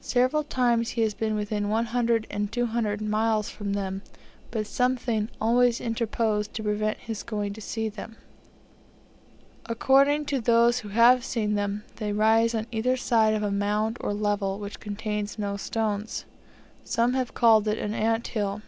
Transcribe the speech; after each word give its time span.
Several 0.00 0.44
times 0.44 0.90
he 0.90 1.00
has 1.00 1.12
been 1.12 1.34
within 1.34 1.68
100 1.68 2.28
and 2.30 2.52
200 2.52 3.00
miles 3.00 3.50
from 3.50 3.72
them, 3.72 4.02
but 4.52 4.64
something 4.64 5.28
always 5.40 5.80
interposed 5.80 6.54
to 6.54 6.62
prevent 6.62 6.98
his 6.98 7.24
going 7.24 7.52
to 7.52 7.60
see 7.60 7.88
them. 7.88 8.14
According 9.66 10.26
to 10.26 10.40
those 10.40 10.78
who 10.78 10.90
have 10.90 11.24
seen 11.24 11.56
them, 11.56 11.82
they 11.96 12.12
rise 12.12 12.54
on 12.54 12.68
either 12.70 12.96
side 12.96 13.34
of 13.34 13.42
a 13.42 13.50
mound 13.50 13.96
or 14.00 14.14
level, 14.14 14.60
which 14.60 14.78
contains 14.78 15.36
no 15.36 15.56
stones. 15.56 16.26
Some 16.84 17.14
have 17.14 17.34
called 17.34 17.66
it 17.66 17.78
an 17.78 17.92
ant 17.92 18.28
hill. 18.28 18.62